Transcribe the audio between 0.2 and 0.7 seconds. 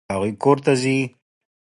کور